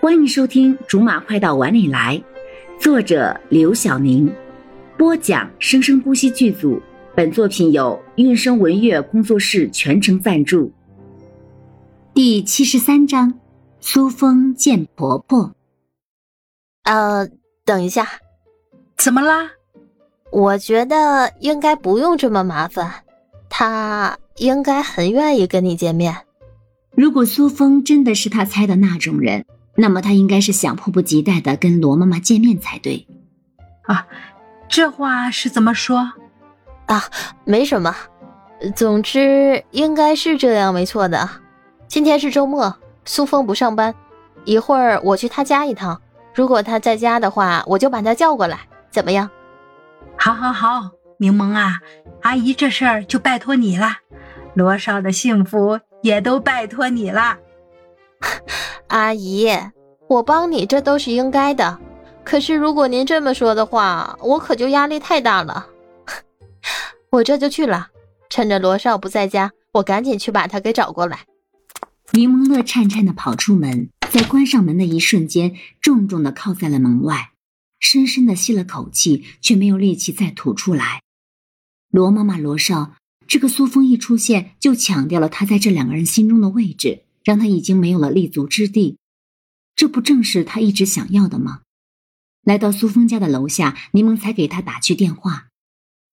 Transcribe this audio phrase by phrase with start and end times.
[0.00, 2.16] 欢迎收听《竹马快到碗里来》，
[2.80, 4.32] 作者刘晓宁，
[4.96, 6.80] 播讲生生不息剧组。
[7.16, 10.70] 本作品由韵声文乐工作室全程赞助。
[12.14, 13.40] 第七十三章：
[13.80, 15.52] 苏峰见婆婆。
[16.84, 17.28] 呃，
[17.64, 18.06] 等一下，
[18.96, 19.50] 怎么啦？
[20.30, 23.02] 我觉得应该不用这么麻烦，
[23.50, 26.18] 他应该很愿意跟你见面。
[26.94, 29.44] 如果苏峰真的是他猜的那种人，
[29.80, 33.06] 那么他应该是想迫不及待的跟罗妈妈见面才对。
[33.84, 34.04] 啊，
[34.68, 36.12] 这话是怎么说？
[36.86, 37.04] 啊，
[37.44, 37.94] 没什么，
[38.74, 41.30] 总之应该是这样，没错的。
[41.86, 43.94] 今天是周末，苏风不上班，
[44.44, 46.02] 一会儿我去他家一趟。
[46.34, 48.58] 如果他在家的话，我就把他叫过来，
[48.90, 49.30] 怎么样？
[50.16, 51.78] 好，好，好，柠檬啊，
[52.22, 53.98] 阿姨这事儿就拜托你了，
[54.54, 55.78] 罗少的幸福。
[56.00, 57.36] 也都拜托你了，
[58.88, 59.48] 阿姨，
[60.08, 61.78] 我帮你这都是应该的。
[62.24, 65.66] 可是如果您这么说的话，我可就压力太大了。
[67.10, 67.88] 我这就去了，
[68.28, 71.20] 趁着罗少不在家，我赶紧去把他给找过来。
[72.12, 77.32] 柠檬乐颤颤的跑出门，在关上门的一瞬间，重重的靠在了门外，
[77.78, 81.02] 深深的吸了口气，却没有力气再吐出来。
[81.90, 82.92] 罗妈妈，罗少。
[83.26, 88.96] 这个苏风一出现，就抢掉了他在这两个人心中的位置，让他已经没有了立足之地。
[89.76, 91.60] 这不正是他一直想要的吗？
[92.42, 95.48] 来到苏峰家的楼下，柠檬才给他打去电话。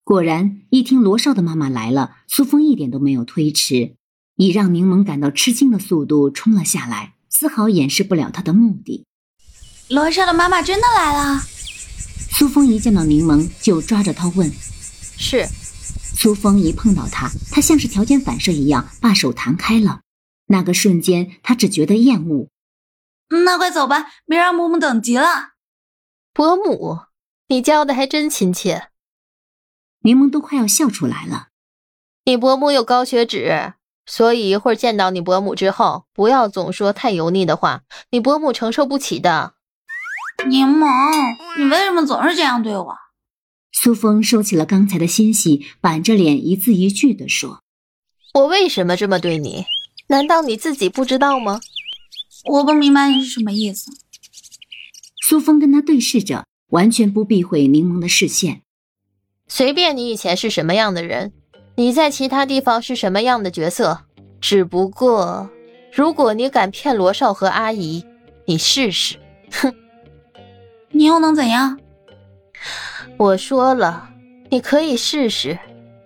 [0.04, 3.94] 果然，一听罗少的妈妈来了，苏峰一点都没有推迟，
[4.36, 9.06] 以让柠檬感到吃惊的速度冲了下来，丝毫掩饰不了他的目的。
[9.88, 11.40] 罗少的妈妈真的来了。
[11.40, 14.52] 苏峰一见到柠檬，就抓着他问
[15.16, 15.46] ：“是。”
[16.14, 20.02] 苏峰一碰到他，他像是条件反射一样把手弹开了。
[20.46, 22.48] 那个瞬间，他只觉得厌恶。
[23.44, 25.54] 那快走吧，别让伯母等急了。
[26.32, 27.00] 伯母，
[27.48, 28.88] 你叫的还真亲切。
[30.00, 31.48] 柠檬都快要笑出来了。
[32.24, 33.74] 你伯母有高血脂，
[34.04, 39.54] 所以一会儿见到你伯母之后，不要总说太油腻的话，你伯母承受不起的。
[40.48, 40.86] 柠檬，
[41.58, 42.96] 你为什么总是这样对我？
[43.72, 47.62] 苏风收起了刚才的欣喜，板着脸一字一句地说
[48.34, 49.64] ：“我为什么这么对你？
[50.08, 51.60] 难道你自己不知道吗？”
[52.44, 53.90] 我不明白你是什么意思。
[55.26, 58.62] 苏峰跟他对视着，完全不避讳柠檬的视线。
[59.48, 61.32] 随便你以前是什么样的人，
[61.74, 64.04] 你在其他地方是什么样的角色，
[64.40, 65.50] 只不过，
[65.92, 68.04] 如果你敢骗罗少和阿姨，
[68.44, 69.16] 你试试，
[69.50, 69.74] 哼！
[70.90, 71.80] 你又能怎样？
[73.16, 74.08] 我说了，
[74.50, 75.58] 你可以试试，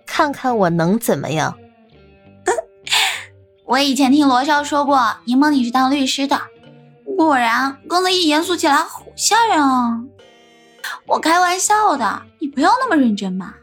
[0.07, 1.55] 看看我能怎么样。
[3.71, 6.37] 我以前听罗少说过，柠檬你是当律师的，
[7.15, 9.97] 果然工作一严肃起来好吓人啊！
[11.07, 13.53] 我开玩笑的，你不要那么认真嘛。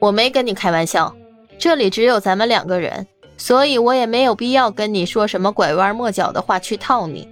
[0.00, 1.14] 我没跟你开玩笑，
[1.60, 7.28] 这里只有咱们两个人，所以我也没有必要跟你说什么拐弯抹角的话去套你。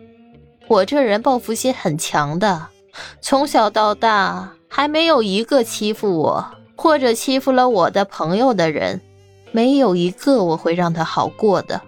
[0.68, 2.68] 我这人报复心很强的，
[3.20, 4.52] 从小到大。
[4.68, 9.02] 还没有一个欺负我或者欺负了我的朋友的人，
[9.52, 11.82] 没有一个我会让他好过的。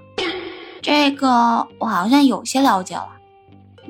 [0.81, 3.09] 这个我好像有些了解了，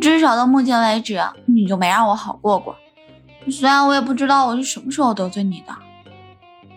[0.01, 2.77] 至少到目前为止，你就没让我好过过。
[3.51, 5.75] 虽然我也不知道我是什么时候得罪你的。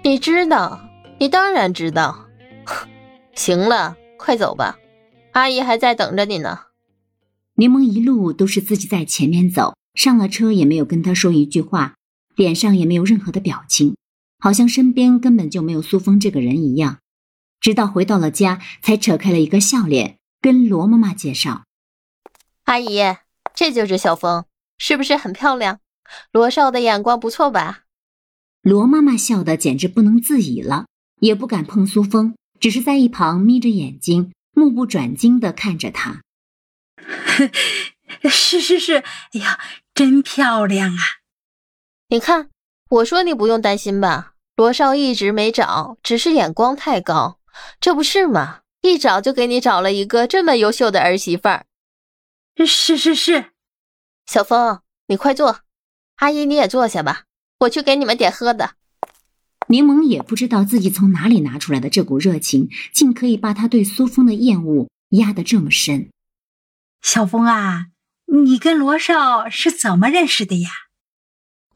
[0.04, 0.82] 你知道？
[1.20, 2.26] 你当然知道。
[3.36, 4.78] 行了，快走吧，
[5.32, 6.62] 阿姨还在等着你呢。
[7.56, 11.94] 柠檬一路都是自己在前面走，上了车也没有跟他说一句话。
[12.36, 13.96] 脸上也没有任何的表情，
[14.40, 17.00] 好像身边根本就没有苏峰这个人一样。
[17.60, 21.66] 直到回到了家，才扯开了一个笑脸，跟罗妈妈介绍
[22.66, 23.00] ：“阿姨，
[23.56, 24.46] 这就是小峰，
[24.78, 25.80] 是不是很漂亮？
[26.32, 27.86] 罗少的眼光不错吧？”
[28.62, 30.86] 罗妈妈笑得简直不能自已了，
[31.20, 36.22] 也不敢碰苏峰，只是在一旁眯着眼睛，目不转睛地看着他。
[38.30, 39.60] 是是是，哎呀，
[39.94, 41.00] 真漂亮啊！
[42.10, 42.50] 你看，
[42.90, 44.34] 我说你不用担心吧。
[44.56, 47.40] 罗少一直没找，只是眼光太高，
[47.80, 48.62] 这不是吗？
[48.82, 51.66] 一找就给你找了一个这么优秀的儿媳妇儿。
[52.66, 53.52] 是是是，
[54.26, 55.60] 小峰，你快坐，
[56.16, 57.26] 阿姨你也坐下吧，
[57.60, 58.72] 我去给你们点喝的。
[59.68, 66.10] 柠檬也不知道自己从哪里拿出来的这股热情，竟可以把他对苏峰的厌恶压得这么深。
[67.02, 67.88] 小峰啊，
[68.26, 70.70] 你跟罗少是怎么认识的呀？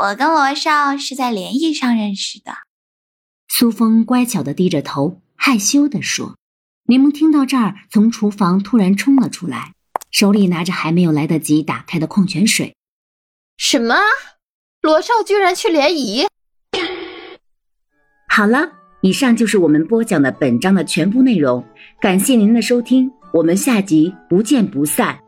[0.01, 2.53] 我跟罗少是在联谊上认识的。
[3.47, 6.37] 苏峰乖巧的低着头，害羞的说
[6.89, 9.73] ：“柠檬听到这儿，从厨房突然冲了出来。
[10.09, 12.75] 手里拿着还没有来得及打开的矿泉水。
[13.57, 13.95] 什么？
[14.81, 16.25] 罗少居然去联谊？
[18.27, 18.71] 好了，
[19.03, 21.63] 以上就是我们播讲的本章的全部内容，
[22.01, 25.19] 感谢您的收听，我们下集不见不散。